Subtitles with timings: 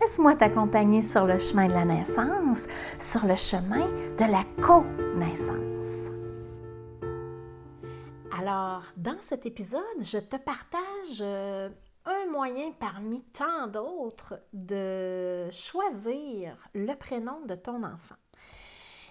[0.00, 2.66] Laisse-moi t'accompagner sur le chemin de la naissance,
[2.98, 3.86] sur le chemin
[4.18, 6.10] de la co-naissance.
[8.36, 11.68] Alors, dans cet épisode, je te partage euh,
[12.04, 18.16] un moyen parmi tant d'autres de choisir le prénom de ton enfant.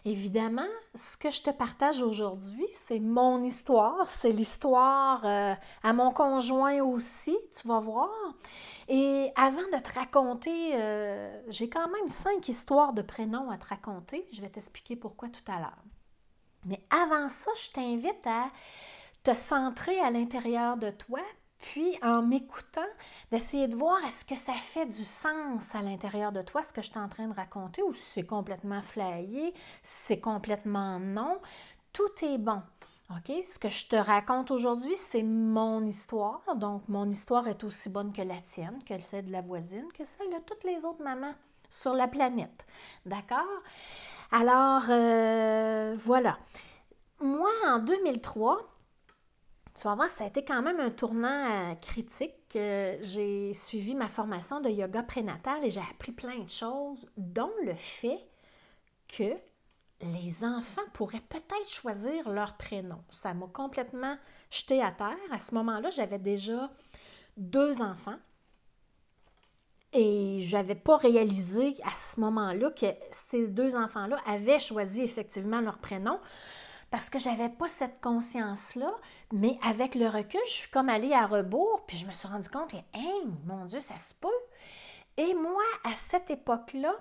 [0.04, 6.12] Évidemment, ce que je te partage aujourd'hui, c'est mon histoire, c'est l'histoire euh, à mon
[6.12, 8.10] conjoint aussi, tu vas voir.
[8.94, 13.66] Et avant de te raconter, euh, j'ai quand même cinq histoires de prénoms à te
[13.68, 14.28] raconter.
[14.34, 15.82] Je vais t'expliquer pourquoi tout à l'heure.
[16.66, 18.52] Mais avant ça, je t'invite à
[19.24, 21.22] te centrer à l'intérieur de toi,
[21.60, 22.82] puis en m'écoutant,
[23.32, 26.82] d'essayer de voir est-ce que ça fait du sens à l'intérieur de toi, ce que
[26.82, 31.40] je suis en train de raconter, ou si c'est complètement flayé, si c'est complètement non.
[31.94, 32.62] Tout est bon.
[33.18, 33.46] OK?
[33.46, 36.42] Ce que je te raconte aujourd'hui, c'est mon histoire.
[36.56, 40.06] Donc, mon histoire est aussi bonne que la tienne, que celle de la voisine, que
[40.06, 41.34] celle de toutes les autres mamans
[41.70, 42.66] sur la planète.
[43.06, 43.48] D'accord?
[44.32, 46.38] Alors, euh, voilà.
[47.20, 48.60] Moi, en 2003,
[49.76, 52.36] tu vas voir, ça a été quand même un tournant euh, critique.
[52.54, 57.76] j'ai suivi ma formation de yoga prénatal et j'ai appris plein de choses, dont le
[57.76, 58.20] fait
[59.08, 59.36] que
[60.04, 63.04] les enfants pourraient peut-être choisir leur prénom.
[63.12, 64.18] Ça m'a complètement
[64.50, 65.18] jeté à terre.
[65.32, 66.70] À ce moment-là, j'avais déjà
[67.38, 68.18] deux enfants.
[69.94, 75.60] Et je n'avais pas réalisé à ce moment-là que ces deux enfants-là avaient choisi effectivement
[75.60, 76.18] leur prénom
[76.92, 78.94] parce que j'avais pas cette conscience-là,
[79.32, 82.50] mais avec le recul, je suis comme allée à rebours, puis je me suis rendu
[82.50, 84.28] compte que, hey, mon Dieu, ça se peut.
[85.16, 86.94] Et moi, à cette époque-là,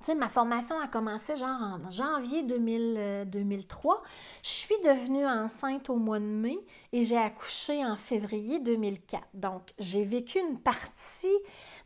[0.00, 3.94] tu sais, ma formation a commencé genre en janvier 2003.
[3.94, 3.98] Euh,
[4.42, 6.58] je suis devenue enceinte au mois de mai
[6.92, 9.22] et j'ai accouché en février 2004.
[9.34, 11.28] Donc, j'ai vécu une partie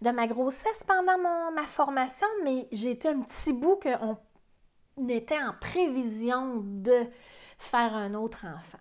[0.01, 5.53] de ma grossesse pendant ma formation, mais j'ai été un petit bout qu'on était en
[5.61, 7.07] prévision de
[7.59, 8.79] faire un autre enfant.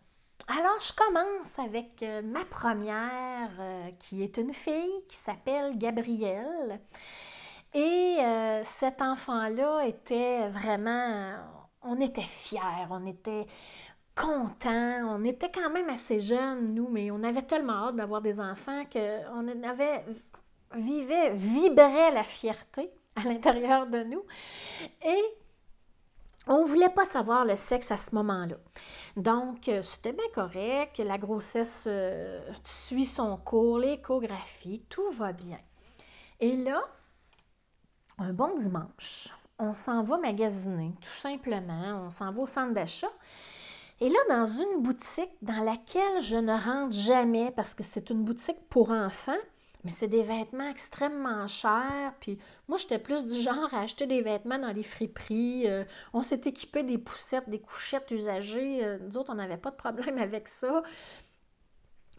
[0.48, 6.82] Alors, je commence avec euh, ma première, euh, qui est une fille qui s'appelle Gabrielle.
[7.74, 11.34] Et euh, cet enfant-là était vraiment,
[11.82, 13.48] on était fiers, on était
[14.16, 18.40] contents, on était quand même assez jeunes, nous, mais on avait tellement hâte d'avoir des
[18.40, 20.06] enfants qu'on avait,
[20.76, 24.24] vivait, vibrait la fierté à l'intérieur de nous.
[25.04, 25.24] Et
[26.48, 28.58] on ne voulait pas savoir le sexe à ce moment-là.
[29.16, 35.60] Donc, euh, c'était bien correct, la grossesse euh, suit son cours, l'échographie, tout va bien.
[36.40, 36.84] Et là,
[38.20, 39.30] un bon dimanche,
[39.60, 42.04] on s'en va magasiner, tout simplement.
[42.06, 43.12] On s'en va au centre d'achat.
[44.02, 48.24] Et là, dans une boutique dans laquelle je ne rentre jamais parce que c'est une
[48.24, 49.32] boutique pour enfants,
[49.84, 52.14] mais c'est des vêtements extrêmement chers.
[52.20, 55.70] Puis moi, j'étais plus du genre à acheter des vêtements dans les friperies.
[55.70, 58.84] Euh, on s'est équipé des poussettes, des couchettes usagées.
[58.84, 60.84] Euh, nous autres, on n'avait pas de problème avec ça.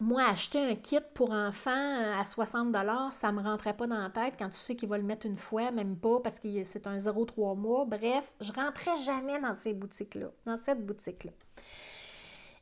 [0.01, 2.75] Moi, acheter un kit pour enfants euh, à 60
[3.11, 5.25] ça ne me rentrait pas dans la tête quand tu sais qu'il va le mettre
[5.25, 7.85] une fois, même pas parce que c'est un 0,3 mois.
[7.85, 11.31] Bref, je rentrais jamais dans ces boutiques-là, dans cette boutique-là.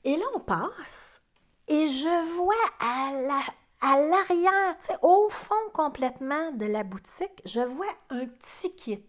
[0.04, 1.24] Et là, on passe
[1.68, 3.42] et je vois à la,
[3.82, 9.04] à l'arrière, au fond complètement de la boutique, je vois un petit kit.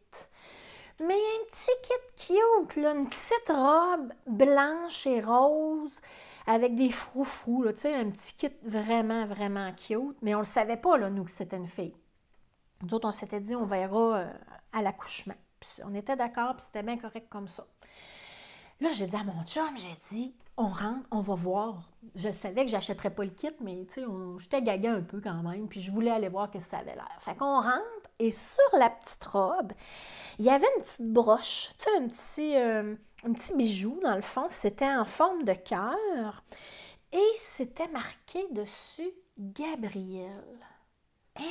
[1.00, 6.00] Mais un petit kit cute, là, une petite robe blanche et rose
[6.47, 10.16] avec des froufrous, tu sais, un petit kit vraiment, vraiment cute.
[10.22, 11.94] Mais on ne le savait pas, là, nous, que c'était une fille.
[12.82, 14.32] Nous autres, on s'était dit, on verra euh,
[14.72, 15.34] à l'accouchement.
[15.84, 17.66] on était d'accord, puis c'était bien correct comme ça.
[18.80, 21.83] Là, j'ai dit à mon chum, j'ai dit, on rentre, on va voir.
[22.15, 24.07] Je savais que j'achèterais pas le kit, mais tu sais,
[24.39, 26.95] j'étais gaga un peu quand même, puis je voulais aller voir ce que ça avait
[26.95, 27.18] l'air.
[27.21, 29.72] Fait qu'on rentre, et sur la petite robe,
[30.39, 34.15] il y avait une petite broche, tu sais, un petit, euh, un petit bijou dans
[34.15, 34.47] le fond.
[34.48, 36.44] C'était en forme de cœur.
[37.12, 40.42] Et c'était marqué dessus Gabriel.
[41.38, 41.42] Eh,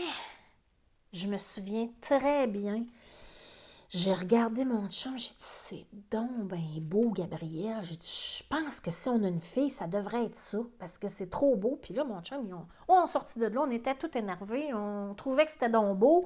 [1.13, 2.85] je me souviens très bien.
[3.89, 7.77] J'ai regardé mon chum, j'ai dit c'est donc bien beau, Gabriel.
[7.83, 10.97] J'ai dit je pense que si on a une fille, ça devrait être ça parce
[10.97, 11.77] que c'est trop beau.
[11.79, 12.55] Puis là, mon chum, ils
[12.87, 16.25] on sorti de là, on était tout énervés, on trouvait que c'était donc beau.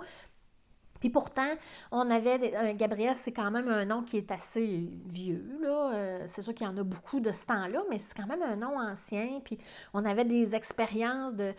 [0.99, 1.49] Puis pourtant,
[1.91, 2.75] on avait.
[2.75, 5.45] Gabriel, c'est quand même un nom qui est assez vieux.
[5.61, 5.91] Là.
[5.93, 8.43] Euh, c'est sûr qu'il y en a beaucoup de ce temps-là, mais c'est quand même
[8.43, 9.41] un nom ancien.
[9.43, 9.57] Puis
[9.93, 11.53] on avait des expériences de,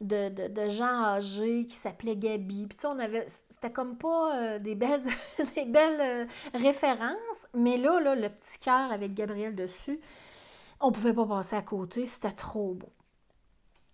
[0.00, 2.66] de, gens âgés qui s'appelaient Gabi.
[2.66, 3.26] Puis tu sais, on avait.
[3.50, 5.04] C'était comme pas euh, des belles,
[5.54, 10.00] des belles euh, références, mais là, là, le petit cœur avec Gabriel dessus,
[10.80, 12.90] on pouvait pas passer à côté, c'était trop beau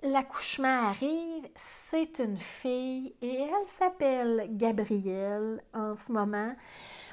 [0.02, 6.55] l'accouchement arrive, c'est une fille et elle s'appelle Gabrielle en ce moment.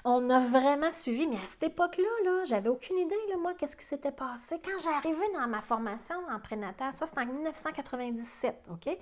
[0.05, 3.75] On a vraiment suivi, mais à cette époque-là, là, j'avais aucune idée, là, moi, qu'est-ce
[3.75, 4.61] qui s'était passé.
[4.63, 8.97] Quand j'ai arrivé dans ma formation en prénatal, ça c'est en 1997, OK?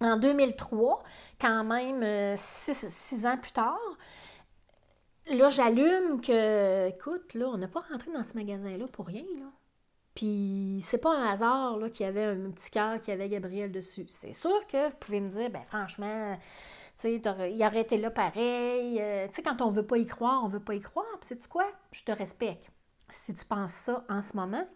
[0.00, 1.02] En 2003,
[1.40, 3.80] quand même euh, six, ans plus tard,
[5.26, 9.46] là, j'allume que, écoute, là, on n'a pas rentré dans ce magasin-là pour rien, là.
[10.18, 14.04] Puis c'est pas un hasard qu'il y avait un petit cœur qui avait Gabriel dessus.
[14.08, 16.42] C'est sûr que vous pouvez me dire, ben franchement, tu
[16.96, 19.00] sais, il aurait été là pareil.
[19.00, 21.06] Euh, tu sais, quand on veut pas y croire, on veut pas y croire.
[21.20, 21.66] Puis sais quoi?
[21.92, 22.68] Je te respecte
[23.08, 24.66] si tu penses ça en ce moment.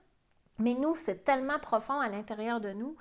[0.61, 2.97] Mais nous, c'est tellement profond à l'intérieur de nous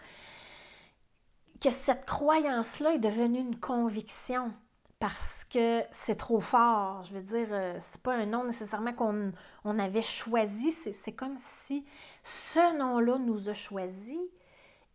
[1.63, 4.51] que cette croyance-là est devenue une conviction
[4.97, 7.03] parce que c'est trop fort.
[7.03, 9.31] Je veux dire, euh, c'est pas un nom nécessairement qu'on
[9.63, 10.71] on avait choisi.
[10.71, 11.85] C'est comme si
[12.23, 14.19] ce nom-là nous a choisi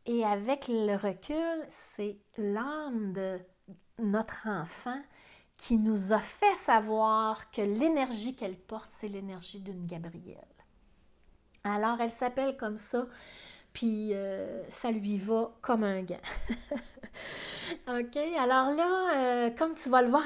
[0.07, 3.41] et avec le recul, c'est l'âme de
[3.99, 5.01] notre enfant
[5.57, 10.45] qui nous a fait savoir que l'énergie qu'elle porte, c'est l'énergie d'une Gabrielle.
[11.65, 13.07] Alors, elle s'appelle comme ça,
[13.77, 16.17] puis euh, ça lui va comme un gant.
[17.89, 20.25] OK, alors là, euh, comme tu vas le voir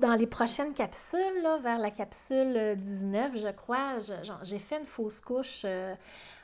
[0.00, 3.98] dans les prochaines capsules, vers la capsule 19, je crois,
[4.42, 5.62] j'ai fait une fausse couche.
[5.64, 5.94] Euh,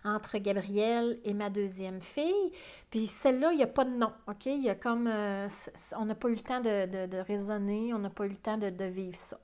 [0.05, 2.53] entre Gabrielle et ma deuxième fille.
[2.91, 4.45] Puis celle-là, il n'y a pas de nom, OK?
[4.45, 5.09] Il y a comme...
[5.09, 5.49] Euh,
[5.97, 8.85] on n'a pas eu le temps de, raisonner, on n'a pas eu le temps de,
[8.85, 9.39] vivre ça.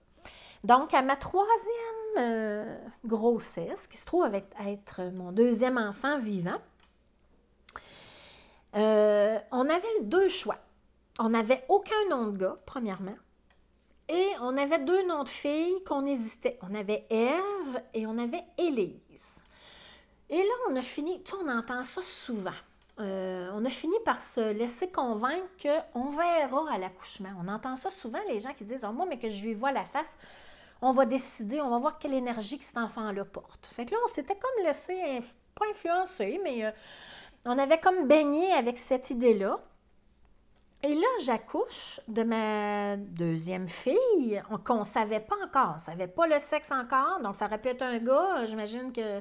[0.62, 6.60] Donc, à ma troisième euh, grossesse, qui se trouve avec, être mon deuxième enfant vivant,
[8.76, 10.58] euh, on avait deux choix.
[11.18, 13.16] On n'avait aucun nom de gars, premièrement.
[14.08, 16.58] Et on avait deux noms de filles qu'on hésitait.
[16.62, 19.00] On avait Ève et on avait Élise.
[20.28, 22.50] Et là, on a fini, tu on entend ça souvent.
[23.00, 25.46] Euh, on a fini par se laisser convaincre
[25.92, 27.30] qu'on verra à l'accouchement.
[27.42, 29.72] On entend ça souvent, les gens qui disent oh, Moi, mais que je lui vois
[29.72, 30.16] la face,
[30.82, 33.66] on va décider, on va voir quelle énergie cet enfant-là porte.
[33.66, 35.20] Fait que là, on s'était comme laissé,
[35.54, 36.70] pas influencer, mais euh,
[37.44, 39.60] on avait comme baigné avec cette idée-là.
[40.82, 45.70] Et là, j'accouche de ma deuxième fille, qu'on ne savait pas encore.
[45.72, 48.44] On ne savait pas le sexe encore, donc ça aurait pu être un gars.
[48.46, 49.20] J'imagine que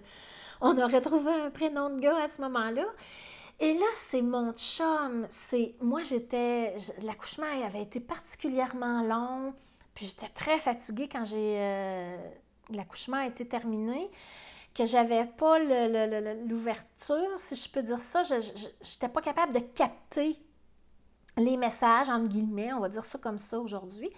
[0.62, 2.86] on aurait trouvé un prénom de gars à ce moment-là.
[3.60, 5.28] Et là, c'est mon chum.
[5.30, 9.54] C'est moi, j'étais l'accouchement avait été particulièrement long,
[9.96, 12.18] puis j'étais très fatiguée quand j'ai euh,
[12.70, 14.10] l'accouchement a été terminé,
[14.74, 20.38] que j'avais pas l'ouverture, si je peux dire ça, je n'étais pas capable de capter
[21.38, 24.10] les messages entre guillemets, on va dire ça comme ça aujourd'hui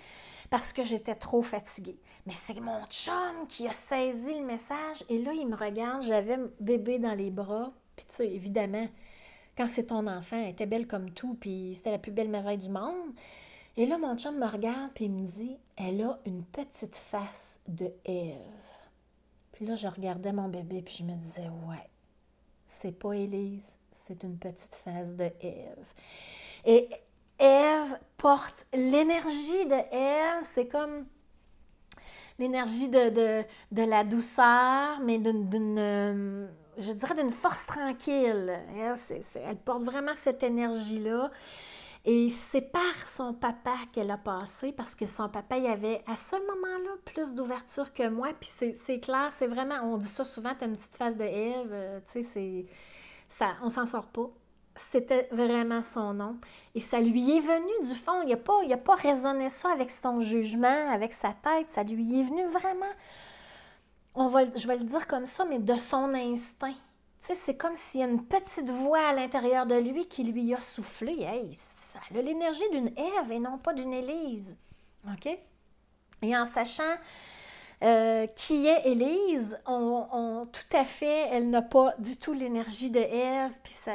[0.51, 1.97] parce que j'étais trop fatiguée.
[2.27, 6.37] Mais c'est mon chum qui a saisi le message et là, il me regarde, j'avais
[6.59, 7.71] bébé dans les bras.
[7.95, 8.87] Puis tu sais, évidemment,
[9.57, 12.57] quand c'est ton enfant, elle était belle comme tout, puis c'était la plus belle merveille
[12.57, 13.13] du monde.
[13.77, 17.61] Et là, mon chum me regarde, puis il me dit, elle a une petite face
[17.67, 18.37] de Ève.
[19.61, 21.89] Là, je regardais mon bébé, puis je me disais, ouais,
[22.65, 25.85] c'est pas Élise, c'est une petite face de Ève.
[26.65, 26.89] Et
[27.37, 31.05] Ève porte l'énergie de Ève, c'est comme
[32.39, 36.47] l'énergie de, de, la douceur, mais d'une, euh,
[36.79, 38.51] je dirais, d'une force tranquille.
[39.35, 41.29] Elle, porte vraiment cette énergie-là.
[42.03, 46.17] Et c'est par son papa qu'elle a passé, parce que son papa, il avait à
[46.17, 48.29] ce moment-là plus d'ouverture que moi.
[48.39, 51.23] Puis c'est, clair, c'est vraiment, on dit ça souvent, tu as une petite face de
[51.23, 52.65] Ève, euh, tu sais,
[53.29, 54.29] c'est, on s'en sort pas
[54.75, 56.37] c'était vraiment son nom.
[56.75, 58.21] Et ça lui est venu du fond.
[58.23, 61.67] Il n'a pas, il raisonné ça avec son jugement, avec sa tête.
[61.69, 62.91] Ça lui est venu vraiment,
[64.15, 66.75] on je vais le dire comme ça, mais de son instinct.
[67.21, 70.59] C'est comme s'il y a une petite voix à l'intérieur de lui qui lui a
[70.59, 71.21] soufflé.
[71.21, 74.55] Hey, ça a l'énergie d'une Ève et non pas d'une Élise.
[75.07, 75.29] OK?
[76.23, 76.97] Et en sachant
[77.83, 82.99] euh, qui est Élise, on, tout à fait, elle n'a pas du tout l'énergie de
[82.99, 83.93] Ève, puis ça,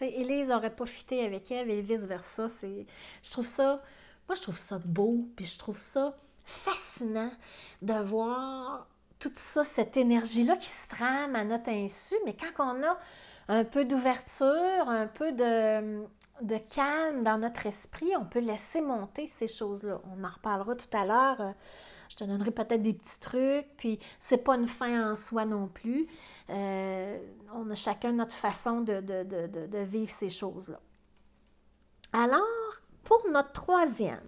[0.00, 2.46] Élise n'aurait pas fité avec Eve et vice-versa.
[2.62, 3.82] Je trouve ça,
[4.28, 7.30] moi, je trouve ça beau, puis je trouve ça fascinant
[7.82, 8.86] de voir
[9.22, 12.98] toute ça, cette énergie-là qui se trame à notre insu, mais quand on a
[13.48, 19.46] un peu d'ouverture, un peu de, calme dans notre esprit, on peut laisser monter ces
[19.46, 20.00] choses-là.
[20.16, 21.40] On en reparlera tout à l'heure.
[21.40, 21.52] Euh,
[22.08, 25.68] je te donnerai peut-être des petits trucs, puis c'est pas une fin en soi non
[25.68, 26.08] plus.
[26.50, 27.18] Euh,
[27.54, 30.80] on a chacun notre façon de vivre ces choses-là.
[32.12, 32.42] Alors,
[33.04, 34.20] pour notre troisième,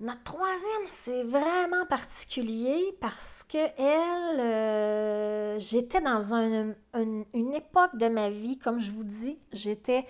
[0.00, 8.28] notre troisième, c'est vraiment particulier parce que elle, euh, j'étais dans une époque de ma
[8.28, 10.06] vie, comme je vous dis, j'étais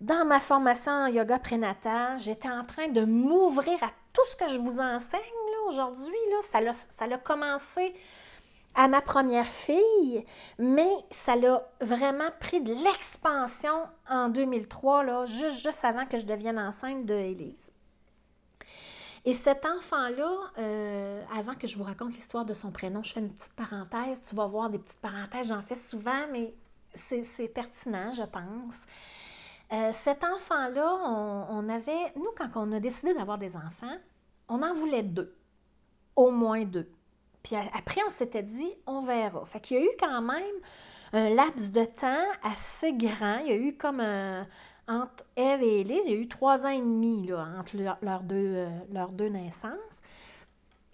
[0.00, 4.48] dans ma formation en yoga prénatal, j'étais en train de m'ouvrir à tout ce que
[4.48, 5.20] je vous enseigne
[5.68, 6.14] aujourd'hui.
[6.52, 7.94] Ça l'a ça a commencé
[8.76, 10.24] à ma première fille,
[10.58, 16.26] mais ça l'a vraiment pris de l'expansion en 2003, là, juste, juste avant que je
[16.26, 17.73] devienne enceinte de Élise.
[19.26, 23.20] Et cet enfant-là, euh, avant que je vous raconte l'histoire de son prénom, je fais
[23.20, 24.20] une petite parenthèse.
[24.28, 26.54] Tu vas voir des petites parenthèses, j'en fais souvent, mais
[26.94, 28.76] c'est pertinent, je pense.
[29.72, 30.94] Euh, cet enfant-là,
[31.50, 33.96] on, avait, nous, quand on a décidé d'avoir des enfants,
[34.48, 35.34] on en voulait deux,
[36.16, 36.90] au moins deux.
[37.42, 39.44] Puis après, on s'était dit, on verra.
[39.46, 40.54] Fait qu'il y a eu quand même
[41.14, 43.38] un laps de temps assez grand.
[43.38, 44.46] Il y a eu comme un,
[44.88, 48.22] entre Eve et Élise, il y a eu trois ans et demi là, entre leurs
[48.22, 50.02] deux, euh, leurs deux naissances.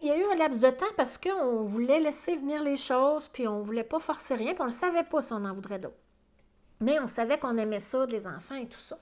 [0.01, 3.29] Il y a eu un laps de temps parce qu'on voulait laisser venir les choses,
[3.29, 5.53] puis on ne voulait pas forcer rien, puis on ne savait pas si on en
[5.53, 5.97] voudrait d'autres.
[6.81, 8.99] Mais on savait qu'on aimait ça, les enfants et tout ça.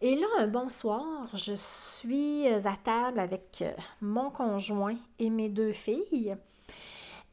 [0.00, 5.48] Et là, un bon soir, je suis à table avec euh, mon conjoint et mes
[5.48, 6.36] deux filles.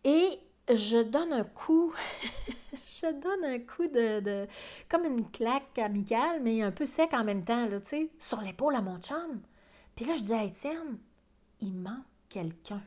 [0.03, 1.93] Et je donne un coup
[3.01, 4.47] je donne un coup de,
[4.89, 8.41] comme une claque amicale, mais un peu sec en même temps, là, tu sais, sur
[8.41, 9.41] l'épaule à mon chum.
[9.95, 10.97] Puis là, je dis à Étienne,
[11.59, 12.81] il manque quelqu'un.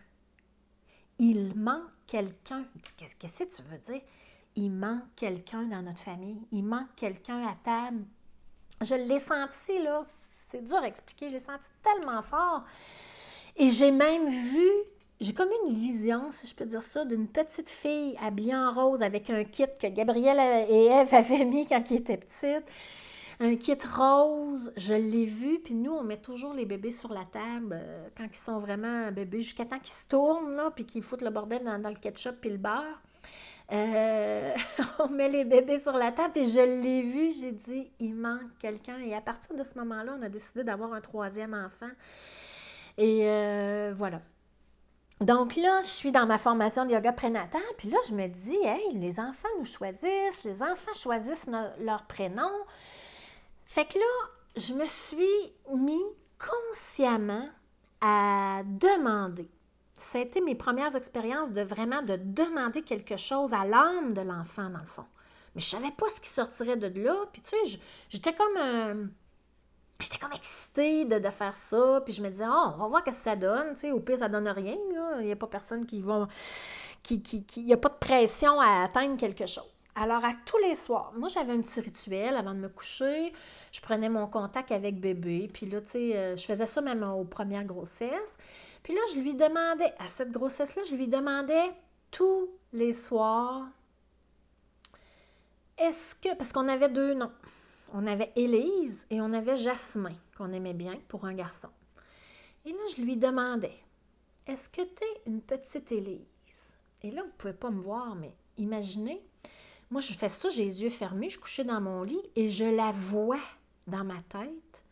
[1.19, 2.65] Il manque quelqu'un.
[2.97, 4.03] Qu'est-ce que tu veux dire?
[4.57, 6.41] Il manque quelqu'un dans notre famille.
[6.53, 8.05] Il manque quelqu'un à table.
[8.81, 10.05] Je l'ai senti, là,
[10.51, 12.65] c'est dur à expliquer, je l'ai senti tellement fort.
[13.57, 14.69] Et j'ai même vu
[15.25, 19.03] j'ai comme une vision, si je peux dire ça, d'une petite fille habillée en rose
[19.03, 20.39] avec un kit que Gabrielle
[20.69, 22.67] et Eve avaient mis quand ils étaient petites.
[23.41, 27.25] Un kit rose, je l'ai vu, puis nous, on met toujours les bébés sur la
[27.25, 31.03] table euh, quand ils sont vraiment bébés, jusqu'à temps qu'ils se tournent, là, puis qu'ils
[31.03, 33.01] foutent le bordel dans, le ketchup puis le beurre.
[33.73, 34.55] Euh,
[34.99, 38.59] on met les bébés sur la table et je l'ai vu, j'ai dit, il manque
[38.59, 38.99] quelqu'un.
[39.01, 41.91] Et à partir de ce moment-là, on a décidé d'avoir un troisième enfant.
[42.99, 44.21] Et euh, voilà.
[45.21, 48.57] Donc là, je suis dans ma formation de yoga prénatal, puis là, je me dis,
[48.63, 51.47] hey, les enfants nous choisissent, les enfants choisissent
[51.81, 52.51] leur prénom.
[53.65, 54.05] Fait que là,
[54.57, 56.03] je me suis mis
[56.39, 57.49] consciemment
[58.01, 59.49] à demander.
[59.97, 64.21] Ça a été mes premières expériences de vraiment de demander quelque chose à l'âme de
[64.21, 65.07] l'enfant, dans le fond.
[65.55, 67.15] Mais je savais pas ce qui sortirait de là.
[67.33, 69.09] Puis tu sais, j'étais comme un
[70.01, 72.03] j'étais comme excitée de, faire ça.
[72.05, 73.75] Puis je me disais, oh, on va voir ce que ça donne.
[73.93, 74.77] au pire, ça donne rien.
[75.21, 76.29] Il n'y a pas personne qui va.
[77.03, 79.65] Qui, qui, il n'y a pas de pression à atteindre quelque chose.
[79.95, 83.33] Alors, à tous les soirs, moi, j'avais un petit rituel avant de me coucher.
[83.71, 85.49] Je prenais mon contact avec bébé.
[85.53, 88.39] Puis là, tu sais, euh, je faisais ça même aux premières grossesses.
[88.83, 91.73] Puis là, je lui demandais, à cette grossesse-là, je lui demandais
[92.11, 93.67] tous les soirs,
[95.79, 97.33] est-ce que, parce qu'on avait deux noms,
[97.95, 101.69] on avait Élise et on avait Jasmin, qu'on aimait bien pour un garçon.
[102.67, 103.79] Et là, je lui demandais,
[104.49, 106.21] est-ce que tu es une petite Élise?
[107.03, 109.23] Et là, vous ne pouvez pas me voir, mais imaginez,
[109.91, 112.65] moi, je fais ça, j'ai les yeux fermés, je couchée dans mon lit et je
[112.65, 113.41] la vois
[113.87, 114.83] dans ma tête.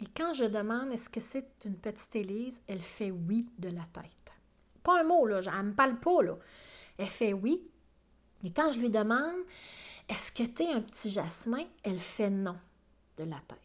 [0.00, 3.84] Et quand je demande est-ce que c'est une petite Élise, elle fait oui de la
[3.92, 4.32] tête.
[4.84, 6.36] Pas un mot, là, elle ne me parle pas, là.
[6.98, 7.66] Elle fait oui.
[8.44, 9.34] Et quand je lui demande
[10.08, 11.64] est-ce que tu es un petit jasmin?
[11.82, 12.56] Elle fait non
[13.16, 13.60] de la tête.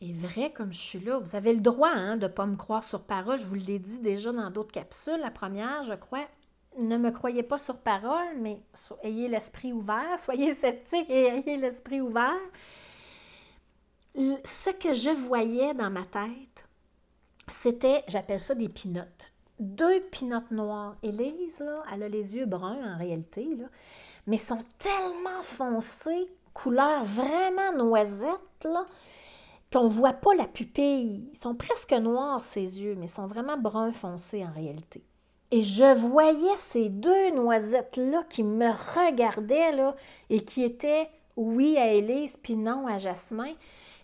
[0.00, 2.56] Et vrai comme je suis là, vous avez le droit hein, de ne pas me
[2.56, 3.38] croire sur parole.
[3.38, 5.20] Je vous l'ai dit déjà dans d'autres capsules.
[5.20, 6.26] La première, je crois,
[6.78, 8.62] ne me croyez pas sur parole, mais
[9.02, 12.40] ayez l'esprit ouvert, soyez sceptiques et ayez l'esprit ouvert.
[14.14, 16.66] Ce que je voyais dans ma tête,
[17.48, 19.32] c'était, j'appelle ça des pinottes.
[19.58, 20.96] Deux pinottes noires.
[21.02, 23.58] Élise, là, elle a les yeux bruns en réalité.
[24.26, 28.68] Mais sont tellement foncés, couleur vraiment noisette,
[29.72, 31.28] qu'on ne voit pas la pupille.
[31.32, 35.04] Ils sont presque noirs, ses yeux, mais sont vraiment brun foncé en réalité.
[35.52, 39.96] Et je voyais ces deux noisettes-là qui me regardaient là,
[40.28, 43.54] et qui étaient oui à Élise, puis non à Jasmin.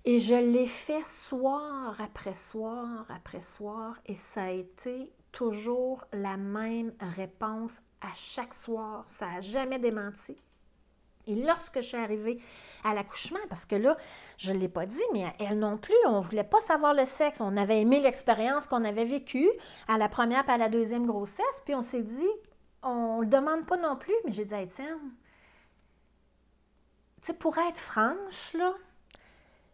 [0.04, 6.38] Et je l'ai fait soir après soir après soir, et ça a été toujours la
[6.38, 9.04] même réponse à chaque soir.
[9.08, 10.34] Ça n'a jamais démenti.
[11.26, 12.40] Et lorsque je suis arrivée
[12.84, 13.98] à l'accouchement, parce que là,
[14.38, 17.04] je ne l'ai pas dit, mais elle non plus, on ne voulait pas savoir le
[17.04, 17.42] sexe.
[17.42, 19.50] On avait aimé l'expérience qu'on avait vécue
[19.88, 22.30] à la première et à la deuxième grossesse, puis on s'est dit,
[22.82, 25.12] on ne le demande pas non plus, mais j'ai dit à Étienne,
[27.20, 28.72] tu sais, pour être franche, là,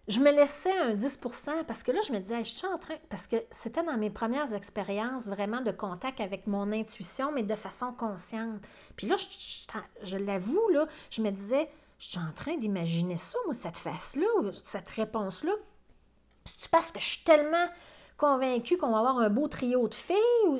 [0.09, 2.97] je me laissais un 10% parce que là, je me disais, je suis en train,
[3.09, 7.54] parce que c'était dans mes premières expériences vraiment de contact avec mon intuition, mais de
[7.54, 8.61] façon consciente.
[8.97, 9.16] Puis là,
[10.02, 11.68] je, l'avoue, là, je me disais,
[12.00, 14.26] je suis en train d'imaginer ça, moi, cette face-là,
[14.62, 15.52] cette réponse-là.
[16.59, 17.68] C'est parce que je suis tellement
[18.16, 20.16] convaincue qu'on va avoir un beau trio de filles,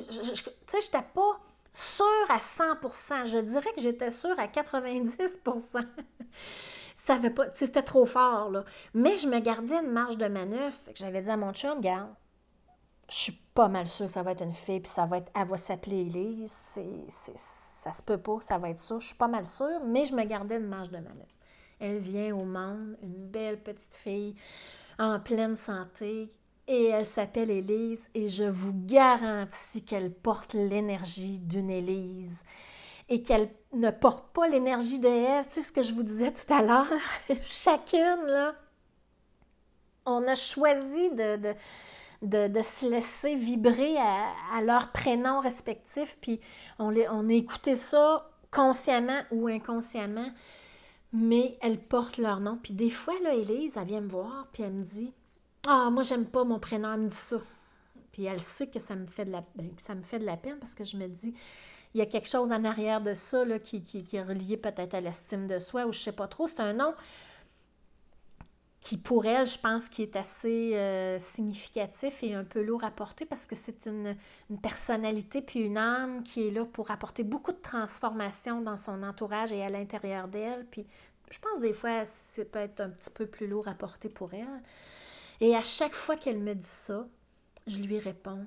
[0.09, 1.39] tu sais, je n'étais pas
[1.73, 5.17] sûre à 100% Je dirais que j'étais sûre à 90
[7.03, 8.63] ça avait pas, c'était trop fort, là.
[8.93, 10.77] Mais je me gardais une marge de manœuvre.
[10.95, 12.13] J'avais dit à mon chum, regarde,
[13.09, 15.29] je suis pas mal sûre que ça va être une fille, puis ça va être,
[15.35, 16.51] elle va s'appeler Elise.
[16.51, 18.99] C'est, ça se peut pas, ça va être ça.
[18.99, 21.27] Je suis pas mal sûre, mais je me gardais une marge de manœuvre.
[21.77, 24.35] Elle vient au monde, une belle petite fille,
[24.97, 26.31] en pleine santé,
[26.69, 32.45] et elle s'appelle Élise, et je vous garantis qu'elle porte l'énergie d'une Élise
[33.09, 35.45] et qu'elle ne porte pas l'énergie de Ève.
[35.47, 36.87] Tu sais ce que je vous disais tout à l'heure?
[37.41, 38.55] Chacune, là,
[40.05, 41.55] on a choisi de,
[42.21, 46.39] de, se laisser vibrer à, leur prénom respectif, puis
[46.79, 50.31] on, les, on a écouté ça consciemment ou inconsciemment,
[51.11, 52.59] mais elles portent leur nom.
[52.61, 55.13] Puis des fois, là, Élise, elle vient me voir, puis elle me dit
[55.67, 57.37] Ah, moi, j'aime pas mon prénom, elle me dit ça.
[58.11, 60.25] Puis elle sait que ça me fait de la, ben, que ça me fait de
[60.25, 61.33] la peine parce que je me dis
[61.93, 65.01] il y a quelque chose en arrière de ça là, qui, est relié peut-être à
[65.01, 66.47] l'estime de soi ou je sais pas trop.
[66.47, 66.93] C'est un nom
[68.79, 72.91] qui, pour elle, je pense, qui est assez euh, significatif et un peu lourd à
[72.91, 74.15] porter parce que c'est une,
[74.61, 79.51] personnalité puis une âme qui est là pour apporter beaucoup de transformation dans son entourage
[79.51, 80.65] et à l'intérieur d'elle.
[80.71, 80.85] Puis
[81.29, 84.33] je pense des fois, c'est peut être un petit peu plus lourd à porter pour
[84.33, 84.61] elle.
[85.41, 87.07] Et à chaque fois qu'elle me dit ça,
[87.67, 88.45] je lui réponds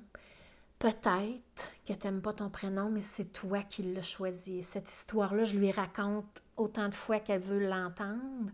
[0.79, 4.61] Peut-être que tu n'aimes pas ton prénom, mais c'est toi qui l'as choisi.
[4.63, 8.51] Cette histoire-là, je lui raconte autant de fois qu'elle veut l'entendre.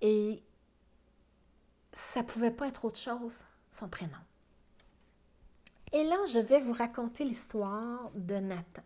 [0.00, 0.42] Et
[1.92, 3.38] ça ne pouvait pas être autre chose,
[3.70, 4.12] son prénom.
[5.92, 8.82] Et là, je vais vous raconter l'histoire de Nathan.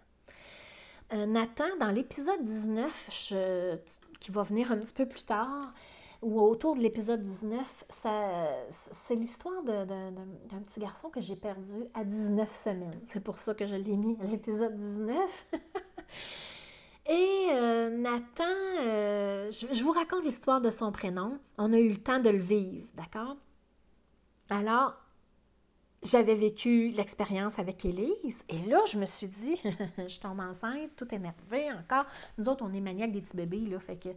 [1.12, 3.34] Euh, Nathan, dans l'épisode 19,
[4.20, 5.72] qui va venir un petit peu plus tard,
[6.22, 7.84] ou autour de l'épisode 19,
[9.06, 13.00] c'est l'histoire d'un petit garçon que j'ai perdu à 19 semaines.
[13.06, 15.46] C'est pour ça que je l'ai mis à l'épisode 19.
[17.06, 21.40] Et euh, Nathan, euh, je, vous raconte l'histoire de son prénom.
[21.58, 23.36] On a eu le temps de le vivre, d'accord?
[24.50, 24.94] Alors,
[26.02, 29.56] j'avais vécu l'expérience avec Élise et là, je me suis dit,
[29.98, 32.06] je tombe enceinte, tout énervé encore.
[32.38, 34.08] Nous autres, on est maniaques des petits bébés, là, fait que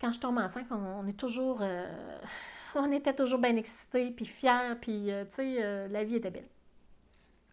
[0.00, 1.86] quand je tombe enceinte, on, est toujours, euh,
[2.74, 6.30] on était toujours bien excités, puis fiers, puis, euh, tu sais, euh, la vie était
[6.30, 6.48] belle.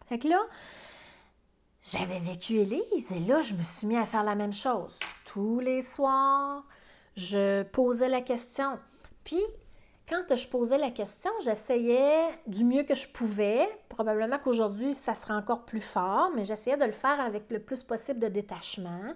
[0.06, 0.40] Fait que là,
[1.82, 4.98] j'avais vécu Élise et là, je me suis mis à faire la même chose.
[5.24, 6.64] Tous les soirs,
[7.16, 8.78] je posais la question.
[9.24, 9.40] Puis,
[10.10, 13.68] quand je posais la question, j'essayais du mieux que je pouvais.
[13.88, 17.84] Probablement qu'aujourd'hui, ça sera encore plus fort, mais j'essayais de le faire avec le plus
[17.84, 19.14] possible de détachement.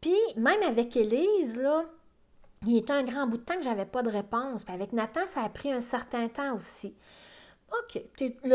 [0.00, 1.84] Puis, même avec Élise, là,
[2.66, 4.64] il était un grand bout de temps que j'avais pas de réponse.
[4.64, 6.94] Puis avec Nathan, ça a pris un certain temps aussi.
[7.84, 8.02] OK.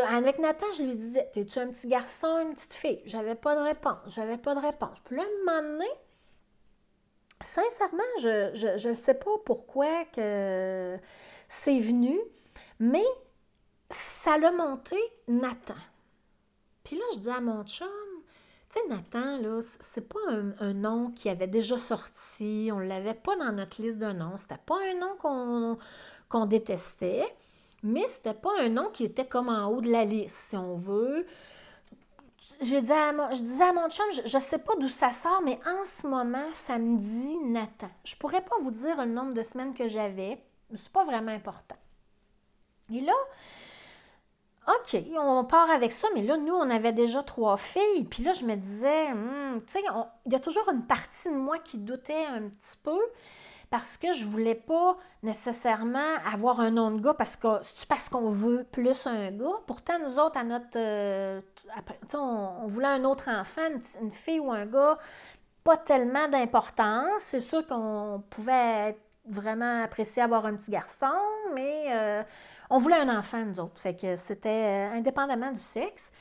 [0.09, 3.01] avec Nathan, je lui disais T'es-tu un petit garçon, une petite fille?
[3.05, 3.97] J'avais pas de réponse.
[4.07, 4.97] J'avais pas de réponse.
[5.05, 5.89] Puis là, un moment donné,
[7.41, 10.97] sincèrement, je ne sais pas pourquoi que
[11.47, 12.19] c'est venu,
[12.79, 13.05] mais
[13.89, 15.75] ça l'a monté Nathan.
[16.83, 17.87] Puis là, je dis à mon chum,
[18.69, 20.19] tu sais, Nathan, là, c'est pas
[20.59, 24.61] un, nom qui avait déjà sorti, on l'avait pas dans notre liste de noms, c'était
[24.65, 25.77] pas un nom
[26.29, 27.25] qu'on détestait,
[27.83, 30.75] mais c'était pas un nom qui était comme en haut de la liste, si on
[30.75, 31.25] veut.
[32.61, 36.07] Je, disais à mon chum, je ne sais pas d'où ça sort, mais en ce
[36.07, 37.89] moment, ça me dit Nathan.
[38.03, 40.39] Je pourrais pas vous dire le nombre de semaines que j'avais,
[40.77, 41.75] c'est pas vraiment important.
[42.93, 43.13] Et là,
[44.67, 48.05] OK, on part avec ça, mais là, nous, on avait déjà trois filles.
[48.09, 49.83] Puis là, je me disais, hmm, tu sais,
[50.25, 52.99] il y a toujours une partie de moi qui doutait un petit peu
[53.69, 58.09] parce que je voulais pas nécessairement avoir un nom de gars parce que c'est parce
[58.09, 59.59] qu'on veut plus un gars.
[59.67, 60.77] Pourtant, nous autres, à notre.
[60.77, 61.41] Euh,
[62.13, 63.67] on, voulait un autre enfant,
[64.01, 64.97] une, fille ou un gars,
[65.63, 67.21] pas tellement d'importance.
[67.21, 71.15] C'est sûr qu'on pouvait être vraiment apprécié avoir un petit garçon,
[71.53, 72.23] mais euh,
[72.69, 73.79] on voulait un enfant, nous autres.
[73.79, 76.11] Fait que c'était euh, indépendamment du sexe.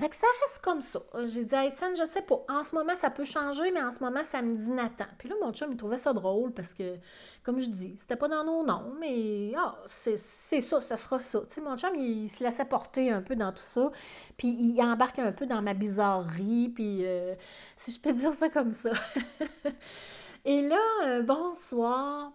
[0.00, 1.00] Fait que ça reste comme ça.
[1.26, 3.90] J'ai dit à Étienne, je sais pas, en ce moment, ça peut changer, mais en
[3.90, 5.04] ce moment, ça me dit Nathan.
[5.18, 6.96] Puis là, mon chum, il trouvait ça drôle parce que,
[7.42, 11.40] comme je dis, c'était pas dans nos noms, mais ah, c'est ça, ça sera ça.
[11.42, 13.90] Tu sais, mon chum, il, se laissait porter un peu dans tout ça,
[14.38, 17.34] puis il embarque un peu dans ma bizarrerie, puis euh,
[17.76, 18.92] si je peux dire ça comme ça.
[20.44, 22.32] Et là, euh, bonsoir,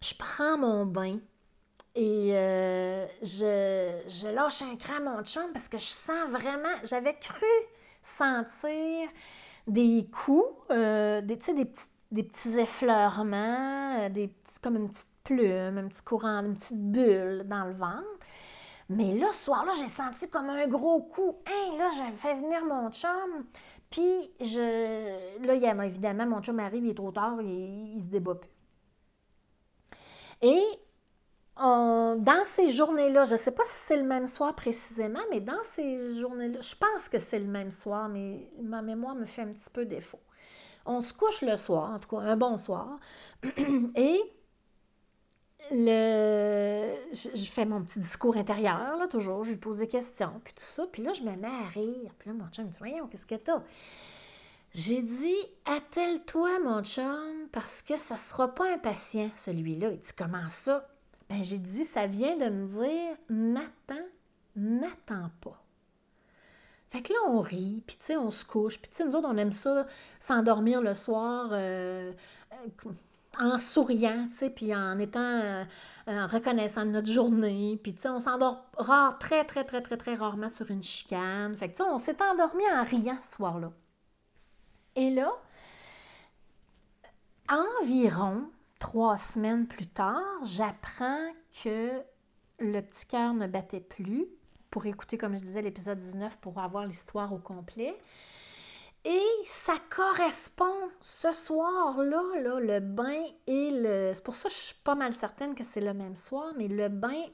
[0.00, 1.18] je prends mon bain.
[1.94, 7.14] Et euh, je, lâche un cran à mon chum parce que je sens vraiment, j'avais
[7.18, 7.44] cru
[8.02, 9.08] sentir
[9.66, 15.06] des coups, euh, des, des, petits, des petits effleurements, euh, des petits, comme une petite
[15.22, 18.18] plume, un petit courant, une petite bulle dans le ventre.
[18.88, 21.36] Mais là, ce soir-là, j'ai senti comme un gros coup.
[21.46, 23.44] Hein, là, j'avais fait venir mon chum.
[23.92, 25.46] Puis, je...
[25.46, 28.08] là, il y a, évidemment, mon chum arrive, il est trop tard, il, il se
[28.08, 28.50] débat plus.
[30.42, 30.60] Et
[31.56, 35.62] dans ces journées-là, je ne sais pas si c'est le même soir précisément, mais dans
[35.74, 39.52] ces journées-là, je pense que c'est le même soir, mais ma mémoire me fait un
[39.52, 40.20] petit peu défaut.
[40.84, 42.98] On se couche le soir, en tout cas un bon soir,
[43.94, 44.20] et
[45.72, 50.52] le, je, fais mon petit discours intérieur, là, toujours, je lui pose des questions, puis
[50.54, 52.76] tout ça, puis là, je me mets à rire, puis là, mon chum me dit,
[52.78, 53.62] voyons, qu'est-ce que t'as?
[54.74, 59.90] J'ai dit, attelle-toi, mon chum, parce que ça sera pas impatient, celui-là.
[59.90, 60.88] Il dit, comment ça?
[61.28, 64.06] Ben, j'ai dit, ça vient de me dire, n'attends,
[64.56, 65.62] n'attends pas.
[66.88, 68.78] Fait que là, on rit, puis tu sais, on se couche.
[68.78, 69.86] Puis tu sais, nous autres, on aime ça,
[70.18, 72.12] s'endormir le soir euh,
[72.52, 72.90] euh,
[73.38, 75.64] en souriant, tu sais, puis en étant euh,
[76.06, 77.78] en reconnaissant notre journée.
[77.82, 81.54] Puis tu sais, on s'endort rare, très, très, très, très, très rarement sur une chicane.
[81.56, 83.72] Fait que tu sais, on s'est endormi en riant ce soir-là.
[84.96, 85.30] Et là,
[87.48, 91.30] environ trois semaines plus tard, j'apprends
[91.62, 92.02] que
[92.58, 94.26] le petit cœur ne battait plus
[94.70, 97.94] pour écouter, comme je disais, l'épisode 19 pour avoir l'histoire au complet.
[99.04, 104.12] Et ça correspond ce soir-là, là, le bain et le...
[104.14, 106.68] C'est pour ça que je suis pas mal certaine que c'est le même soir, mais
[106.68, 107.24] le bain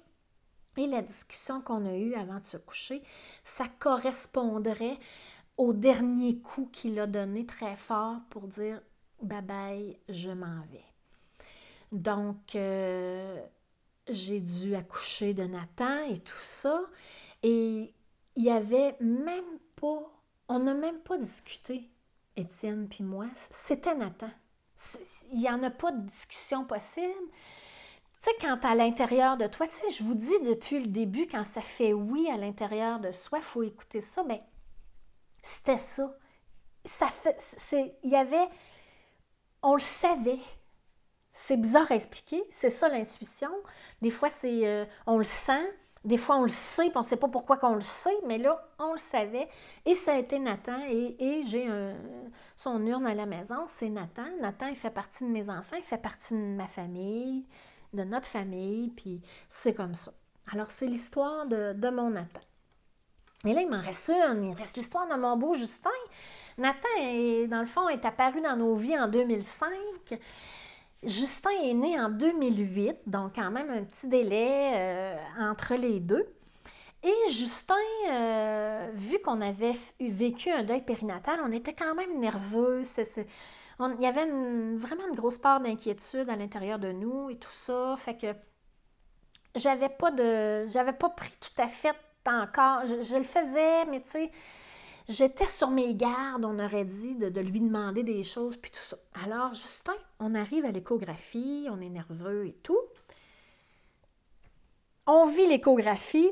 [0.79, 3.03] et la discussion qu'on a eue avant de se coucher,
[3.45, 4.99] ça correspondrait
[5.57, 8.81] au dernier coup qu'il a donné très fort pour dire
[9.21, 10.85] bye je m'en vais.
[11.91, 13.43] Donc, euh,
[14.09, 16.81] j'ai dû accoucher de Nathan et tout ça.
[17.43, 17.93] Et
[18.37, 20.11] il n'y avait même pas,
[20.49, 21.89] on n'a même pas discuté,
[22.37, 23.27] Étienne puis moi.
[23.51, 24.31] C'était Nathan.
[25.31, 27.13] Il n'y en a pas de discussion possible.
[28.23, 31.27] Tu sais, quand à l'intérieur de toi, tu sais, je vous dis depuis le début,
[31.27, 34.43] quand ça fait oui à l'intérieur de soi, il faut écouter ça, mais
[35.43, 36.17] c'était ça.
[36.85, 38.49] Ça fait, il y avait,
[39.63, 40.41] on le savait,
[41.35, 43.51] c'est bizarre à expliquer, c'est ça l'intuition.
[44.01, 45.67] Des fois, c'est euh, on le sent,
[46.09, 48.39] des fois on le sait, puis on ne sait pas pourquoi qu'on le sait, mais
[48.39, 49.47] là, on le savait.
[49.85, 51.69] Et ça a été Nathan, et, j'ai
[52.57, 54.25] son urne à la maison, c'est Nathan.
[54.41, 57.45] Nathan, il fait partie de mes enfants, il fait partie de ma famille,
[57.93, 60.13] de notre famille, puis c'est comme ça.
[60.51, 62.41] Alors, c'est l'histoire de, de, mon Nathan.
[63.45, 65.91] Et là, il m'en reste une, il reste l'histoire de mon beau Justin.
[66.57, 66.89] Nathan,
[67.49, 69.69] dans le fond, est apparu dans nos vies en 2005.
[71.03, 76.27] Justin est né en 2008, donc quand même un petit délai euh, entre les deux.
[77.03, 77.75] Et Justin,
[78.11, 82.83] euh, vu qu'on avait vécu un deuil périnatal, on était quand même nerveux.
[83.81, 87.95] il y avait vraiment une grosse part d'inquiétude à l'intérieur de nous et tout ça.
[87.99, 88.35] Fait que
[89.55, 90.67] j'avais pas de.
[90.67, 91.95] J'avais pas pris tout à fait
[92.27, 92.87] encore.
[92.87, 94.33] Je, je le faisais, mais tu sais,
[95.09, 98.99] J'étais sur mes gardes, on aurait dit, de, lui demander des choses, puis tout ça.
[99.25, 102.79] Alors, Justin, on arrive à l'échographie, on est nerveux et tout.
[105.07, 106.31] On vit l'échographie,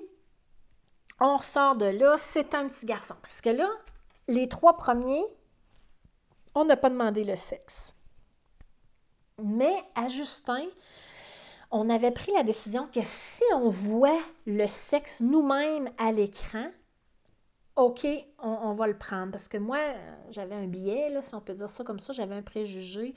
[1.20, 3.14] on sort de là, c'est un petit garçon.
[3.22, 3.70] Parce que là,
[4.28, 5.24] les trois premiers,
[6.54, 7.94] on n'a pas demandé le sexe.
[9.42, 10.66] Mais à Justin,
[11.70, 16.70] on avait pris la décision que si on voit le sexe nous-mêmes à l'écran,
[17.76, 18.06] OK,
[18.38, 19.32] on, va le prendre.
[19.32, 19.78] Parce que moi,
[20.30, 23.14] j'avais un billet, là, si on peut dire ça comme ça, j'avais un préjugé.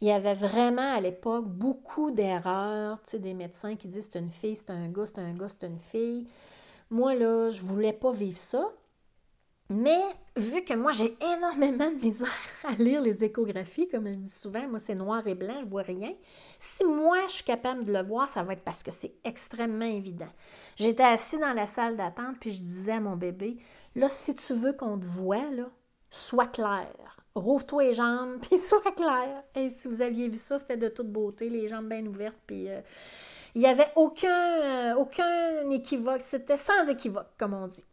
[0.00, 4.18] Il y avait vraiment à l'époque beaucoup d'erreurs, tu sais, des médecins qui disent c'est
[4.18, 6.26] une fille, c'est un gars, c'est un gars, c'est une fille.
[6.90, 8.70] Moi, là, je voulais pas vivre ça.
[9.68, 10.00] Mais
[10.36, 12.28] vu que moi, j'ai énormément de misère
[12.64, 15.82] à lire les échographies, comme je dis souvent, moi, c'est noir et blanc, je vois
[15.82, 16.12] rien.
[16.58, 19.84] Si moi, je suis capable de le voir, ça va être parce que c'est extrêmement
[19.84, 20.28] évident.
[20.74, 23.58] J'étais assis dans la salle d'attente, puis je disais à mon bébé,
[23.96, 25.66] Là, si tu veux qu'on te voit, là,
[26.10, 27.16] sois clair.
[27.34, 29.42] Rouvre-toi les jambes, puis sois clair.
[29.54, 32.68] Et si vous aviez vu ça, c'était de toute beauté, les jambes bien ouvertes, puis
[32.68, 32.80] euh,
[33.54, 36.22] il n'y avait aucun, euh, aucun équivoque.
[36.22, 37.84] C'était sans équivoque, comme on dit.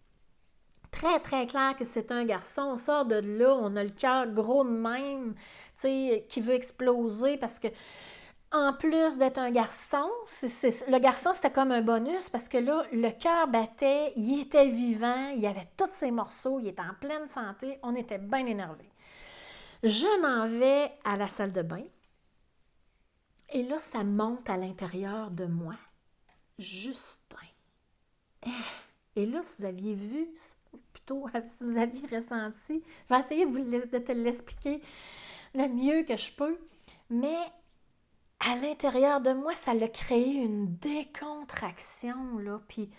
[0.91, 2.61] très, très clair que c'est un garçon.
[2.73, 6.53] On sort de là, on a le cœur gros de même, tu sais, qui veut
[6.55, 7.67] exploser parce que
[8.51, 10.09] en plus d'être un garçon,
[10.41, 15.29] le garçon, c'était comme un bonus parce que là, le cœur battait, il était vivant,
[15.29, 18.89] il avait tous ses morceaux, il était en pleine santé, on était bien énervés.
[19.83, 21.83] Je m'en vais à la salle de bain
[23.49, 25.75] et là, ça monte à l'intérieur de moi.
[26.59, 27.37] Justin.
[29.15, 30.27] Et là, si vous aviez vu,
[30.93, 31.25] plutôt
[31.57, 34.81] si vous aviez ressenti, je vais essayer de, vous, de te l'expliquer
[35.53, 36.57] le mieux que je peux,
[37.09, 37.37] mais
[38.39, 42.89] à l'intérieur de moi, ça a créé une décontraction, là, puis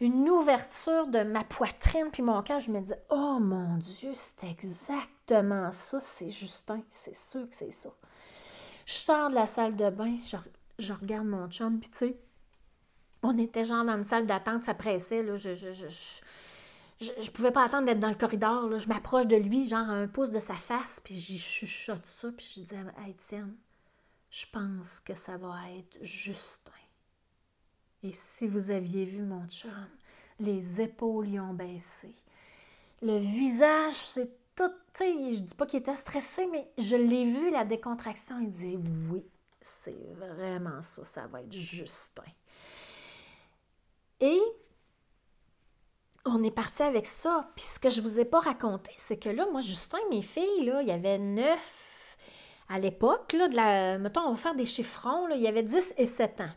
[0.00, 4.48] une ouverture de ma poitrine, puis mon cœur, je me disais, oh mon Dieu, c'est
[4.48, 7.90] exactement ça, c'est Justin, c'est sûr que c'est ça.
[8.86, 10.16] Je sors de la salle de bain,
[10.78, 12.16] je, regarde mon chum, puis tu sais,
[13.22, 15.86] on était genre dans une salle d'attente, ça pressait, là, je, je, je,
[16.98, 19.92] je, pouvais pas attendre d'être dans le corridor, là, je m'approche de lui, genre à
[19.92, 22.74] un pouce de sa face, puis j'y chuchote ça, puis je dis,
[23.04, 23.50] hey, tiens,
[24.30, 26.72] je pense que ça va être Justin.
[28.02, 29.88] Et si vous aviez vu mon chum,
[30.38, 32.14] les épaules y ont baissé.
[33.02, 37.26] Le visage, c'est tout, tu sais, je dis pas qu'il était stressé, mais je l'ai
[37.26, 38.38] vu, la décontraction.
[38.40, 38.78] Il dit
[39.10, 39.24] oui,
[39.60, 42.22] c'est vraiment ça, ça va être Justin.
[44.20, 44.40] Et
[46.24, 47.50] on est parti avec ça.
[47.56, 50.64] Puis ce que je vous ai pas raconté, c'est que là, moi, Justin, mes filles,
[50.64, 51.89] là, il y avait neuf
[52.70, 56.06] à l'époque, de la, mettons, on va faire des chiffrons, il y avait 10 et
[56.06, 56.50] 7 ans,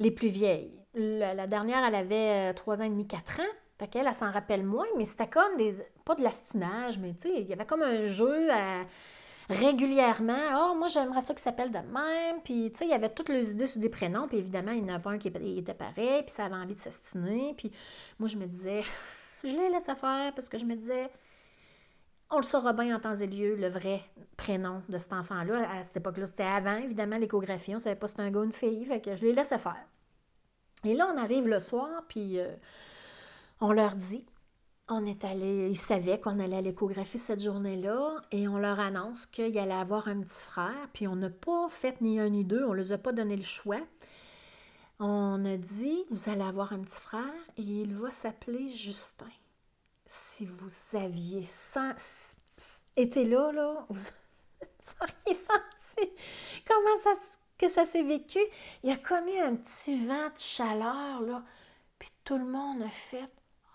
[0.00, 0.72] les plus vieilles.
[0.94, 3.54] La, dernière, elle avait 3 euh, ans et demi, 4 ans.
[3.78, 5.74] Fait elle, s'en rappelle moins, mais c'était comme des.
[6.04, 8.48] Pas de l'astinage, mais tu sais, il y avait comme un jeu
[9.48, 10.48] régulièrement.
[10.56, 12.40] Oh, moi, j'aimerais ça qui s'appelle de même.
[12.42, 14.26] Puis, tu sais, il y avait toutes les idées sur des prénoms.
[14.26, 16.22] Puis, évidemment, il y en avait un qui était pareil.
[16.22, 17.54] Puis, ça avait envie de s'astiner.
[17.56, 17.70] Puis,
[18.18, 18.82] moi, je me disais,
[19.44, 21.08] je les laisse faire parce que je me disais,
[22.30, 24.02] on le saura bien en temps et lieu, le vrai
[24.36, 25.70] prénom de cet enfant-là.
[25.70, 27.72] À cette époque-là, c'était avant, évidemment, l'échographie.
[27.72, 28.84] On ne savait pas si c'était un gars ou une fille.
[28.84, 29.86] Fait que je les laissais faire.
[30.84, 32.54] Et là, on arrive le soir, puis euh,
[33.60, 34.26] on leur dit,
[34.88, 39.26] on est allé, ils savaient qu'on allait à l'échographie cette journée-là, et on leur annonce
[39.26, 42.64] qu'il allait avoir un petit frère, puis on n'a pas fait ni un ni deux,
[42.64, 43.80] on ne les a pas donné le choix.
[45.00, 47.24] On a dit, vous allez avoir un petit frère,
[47.56, 49.26] et il va s'appeler Justin
[50.08, 51.44] si vous aviez
[52.96, 54.00] été là, là, vous,
[55.00, 56.10] auriez senti
[56.66, 57.12] comment ça,
[57.58, 58.40] que ça s'est vécu.
[58.82, 61.44] Il y a comme eu un petit vent de chaleur, là,
[61.98, 63.28] puis tout le monde a fait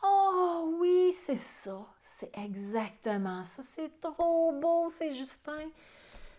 [0.04, 1.86] Oh oui, c'est ça,
[2.19, 5.69] c'est exactement ça, c'est trop beau, c'est Justin.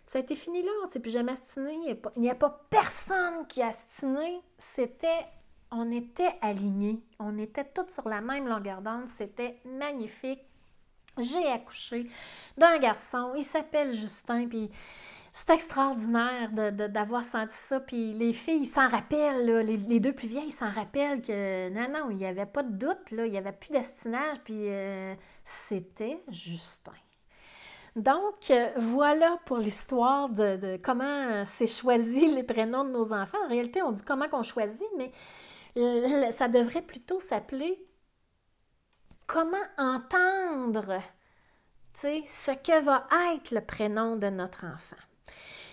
[0.07, 1.78] Ça a été fini là, on s'est plus jamais astiné.
[2.16, 4.42] Il n'y a, pas personne qui a astiné.
[4.59, 5.26] C'était
[5.74, 10.40] on était alignés, on était toutes sur la même longueur d'onde, c'était magnifique.
[11.18, 12.08] J'ai accouché
[12.56, 14.70] d'un garçon, il s'appelle Justin, puis
[15.30, 17.80] c'est extraordinaire d'avoir senti ça.
[17.80, 21.88] Puis les filles, ils s'en rappellent, les, deux plus vieilles, ils s'en rappellent que non,
[21.92, 25.14] non, il n'y avait pas de doute, là, il n'y avait plus d'estinage, puis euh,
[25.44, 26.92] c'était Justin.
[27.96, 33.38] Donc, euh, voilà pour l'histoire de, de comment c'est choisi les prénoms de nos enfants.
[33.44, 35.12] En réalité, on dit comment qu'on choisit, mais
[35.76, 37.84] ça devrait plutôt s'appeler
[39.26, 41.00] comment entendre
[42.00, 44.96] ce que va être le prénom de notre enfant.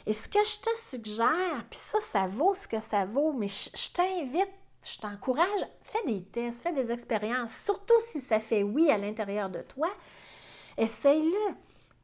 [0.05, 3.47] Et ce que je te suggère, puis ça, ça vaut ce que ça vaut, mais
[3.47, 4.49] je, t'invite,
[4.83, 9.49] je t'encourage, fais des tests, fais des expériences, surtout si ça fait oui à l'intérieur
[9.49, 9.89] de toi,
[10.77, 11.55] essaye-le.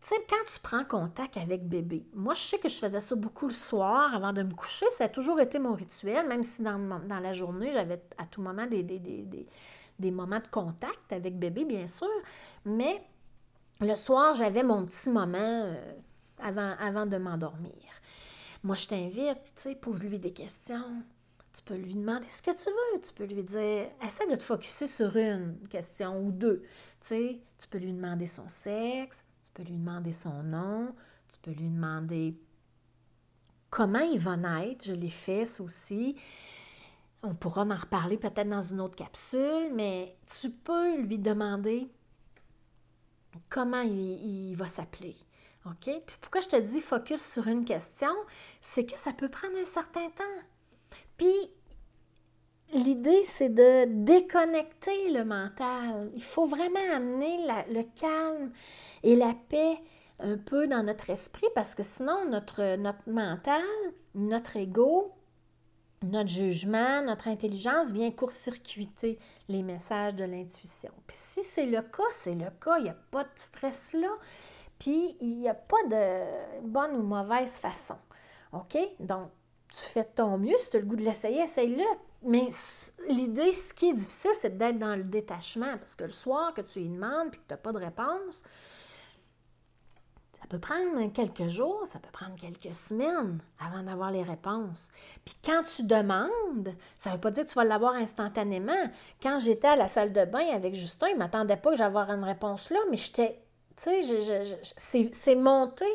[0.01, 3.15] Tu sais, quand tu prends contact avec bébé, moi, je sais que je faisais ça
[3.15, 4.85] beaucoup le soir avant de me coucher.
[4.91, 8.41] Ça a toujours été mon rituel, même si dans, dans la journée, j'avais à tout
[8.41, 12.07] moment des, des, moments de contact avec bébé, bien sûr.
[12.63, 13.03] Mais
[13.81, 15.93] le soir, j'avais mon petit moment euh,
[16.39, 17.73] avant, avant de m'endormir.
[18.63, 21.03] Moi, je t'invite, tu sais, pose-lui des questions.
[21.53, 23.01] Tu peux lui demander ce que tu veux.
[23.01, 26.63] Tu peux lui dire, essaie de te focuser sur une question ou deux.
[27.01, 29.23] Tu sais, tu peux lui demander son sexe,
[29.57, 30.93] peux lui demander son nom,
[31.29, 32.37] tu peux lui demander
[33.71, 36.15] comment il va naître, je l'ai fait aussi.
[37.23, 41.89] On pourra en reparler peut-être dans une autre capsule, mais tu peux lui demander
[43.49, 45.17] comment il, va s'appeler.
[45.65, 45.89] OK?
[46.05, 48.13] Puis pourquoi je te dis focus sur une question,
[48.61, 50.23] c'est que ça peut prendre un certain temps.
[51.17, 51.33] Puis
[52.73, 56.11] l'idée, c'est de déconnecter le mental.
[56.15, 57.37] Il faut vraiment amener
[57.69, 58.51] le calme
[59.03, 59.77] et la paix
[60.19, 63.61] un peu dans notre esprit parce que sinon, notre, notre mental,
[64.15, 65.13] notre ego,
[66.03, 70.91] notre jugement, notre intelligence vient court-circuiter les messages de l'intuition.
[71.07, 74.09] Puis si c'est le cas, c'est le cas, il n'y a pas de stress là,
[74.79, 77.95] puis il n'y a pas de bonne ou mauvaise façon.
[78.53, 78.77] OK?
[78.99, 79.29] Donc,
[79.69, 81.83] tu fais ton mieux, si tu as le goût de l'essayer, essaye-le.
[82.23, 82.47] Mais
[83.07, 86.61] l'idée, ce qui est difficile, c'est d'être dans le détachement, parce que le soir que
[86.61, 88.43] tu y demandes et que tu n'as pas de réponse,
[90.33, 94.89] ça peut prendre quelques jours, ça peut prendre quelques semaines avant d'avoir les réponses.
[95.25, 98.83] Puis quand tu demandes, ça ne veut pas dire que tu vas l'avoir instantanément.
[99.21, 101.93] Quand j'étais à la salle de bain avec Justin, il ne m'attendait pas que j'aille
[101.93, 103.41] une réponse là, mais j'étais,
[103.75, 105.85] tu sais, c'est monté.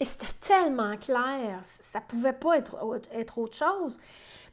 [0.00, 2.76] Et c'était tellement clair, ça ne pouvait pas être,
[3.12, 3.98] être autre chose.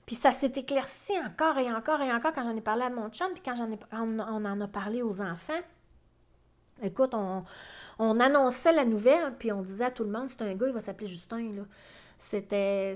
[0.05, 3.09] Puis ça s'est éclairci encore et encore et encore quand j'en ai parlé à mon
[3.09, 5.61] chum, puis quand j'en ai, on en a parlé aux enfants.
[6.83, 7.43] Écoute, on,
[7.97, 10.73] on annonçait la nouvelle, puis on disait à tout le monde, c'est un gars, il
[10.73, 11.65] va s'appeler Justin.
[12.17, 12.95] C'était.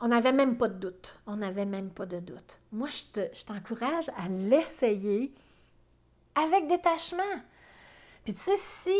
[0.00, 1.18] On n'avait même pas de doute.
[1.26, 2.58] On n'avait même pas de doute.
[2.72, 5.32] Moi, je t'encourage à l'essayer
[6.34, 7.22] avec détachement.
[8.24, 8.96] Puis tu sais, si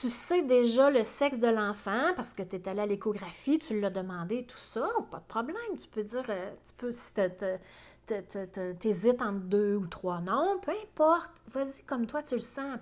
[0.00, 3.80] tu sais déjà le sexe de l'enfant parce que tu es allé à l'échographie, tu
[3.80, 5.78] l'as demandé, tout ça, pas de problème.
[5.80, 7.12] Tu peux dire, euh, tu peux, si
[8.80, 11.30] tu hésites entre deux ou trois noms, peu importe.
[11.52, 12.78] Vas-y comme toi, tu le sens.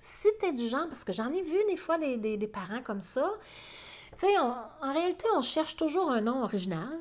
[0.00, 3.00] Si tu es du genre, parce que j'en ai vu des fois des, parents comme
[3.00, 3.32] ça,
[4.12, 6.98] tu sais, en réalité, on cherche toujours un nom original,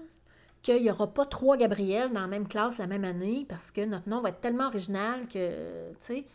[0.61, 3.83] qu'il n'y aura pas trois Gabriel dans la même classe la même année, parce que
[3.83, 6.25] notre nom va être tellement original que, tu sais,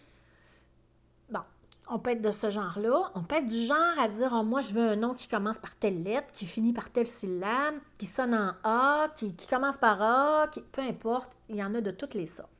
[1.88, 3.10] on peut être de ce genre-là.
[3.14, 5.58] On peut être du genre à dire, oh, moi, je veux un nom qui commence
[5.58, 10.02] par telle lettre, qui finit par telle syllabe, qui sonne en A, qui, commence par
[10.02, 12.50] A, qui, peu importe, il y en a de toutes les sortes.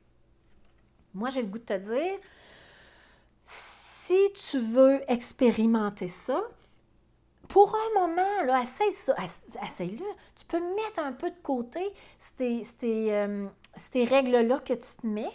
[1.13, 2.19] Moi, j'ai le goût de te dire,
[3.45, 4.17] si
[4.49, 6.41] tu veux expérimenter ça,
[7.49, 9.15] pour un moment, là, essaye ça,
[9.65, 10.05] essaye-le.
[10.35, 11.81] Tu peux mettre un peu de côté
[12.37, 13.47] ces, euh,
[13.91, 15.31] ces, règles-là que tu te mets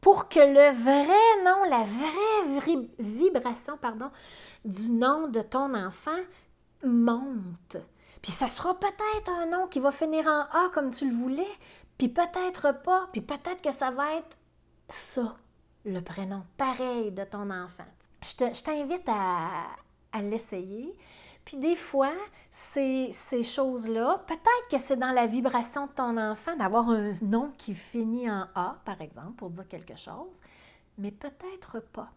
[0.00, 4.10] pour que le vrai nom, la vraie vibration, pardon,
[4.64, 6.20] du nom de ton enfant
[6.84, 7.76] monte.
[8.22, 11.58] Puis ça sera peut-être un nom qui va finir en A comme tu le voulais,
[11.96, 14.38] puis peut-être pas, puis peut-être que ça va être
[14.88, 15.36] ça
[15.84, 17.84] le prénom pareil de ton enfant.
[18.22, 20.96] Je t'invite à, l'essayer.
[21.48, 22.12] Puis des fois,
[22.74, 23.10] ces,
[23.42, 28.30] choses-là, peut-être que c'est dans la vibration de ton enfant d'avoir un nom qui finit
[28.30, 30.42] en A, par exemple, pour dire quelque chose,
[30.98, 32.10] mais peut-être pas.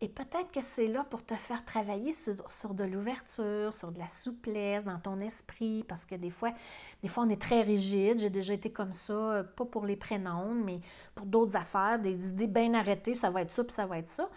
[0.00, 4.08] Et peut-être que c'est là pour te faire travailler sur, de l'ouverture, sur de la
[4.08, 6.50] souplesse dans ton esprit, parce que des fois,
[7.04, 8.18] des fois, on est très rigide.
[8.18, 10.80] J'ai déjà été comme ça, euh, pas pour les prénoms, mais
[11.14, 14.10] pour d'autres affaires, des idées bien arrêtées, ça va être ça, puis ça va être
[14.10, 14.28] ça.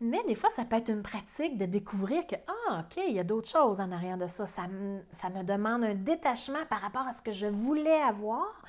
[0.00, 3.18] Mais des fois, ça peut être une pratique de découvrir que, ah, OK, il y
[3.18, 4.46] a d'autres choses en arrière de ça.
[4.46, 8.62] Ça me, ça me demande un détachement par rapport à ce que je voulais avoir,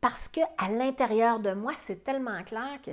[0.00, 2.90] parce que à l'intérieur de moi, c'est tellement clair que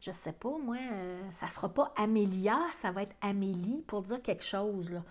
[0.00, 4.22] je sais pas, moi, euh, ça sera pas Amélia, ça va être Amélie pour dire
[4.22, 5.02] quelque chose, là.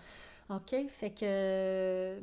[0.50, 0.74] OK?
[0.90, 2.18] Fait que.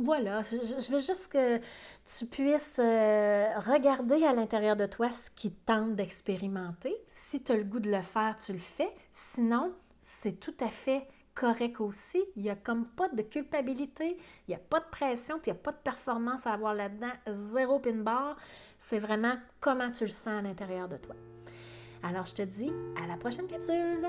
[0.00, 5.50] Voilà, je, veux juste que tu puisses euh, regarder à l'intérieur de toi ce qui
[5.50, 6.94] tente d'expérimenter.
[7.08, 8.94] Si tu as le goût de le faire, tu le fais.
[9.10, 12.22] Sinon, c'est tout à fait correct aussi.
[12.36, 15.54] Il n'y a comme pas de culpabilité, il n'y a pas de pression, puis il
[15.54, 17.12] n'y a pas de performance à avoir là-dedans.
[17.52, 18.36] Zéro pin bar.
[18.78, 21.16] C'est vraiment comment tu le sens à l'intérieur de toi.
[22.04, 22.70] Alors, je te dis
[23.02, 24.08] à la prochaine capsule.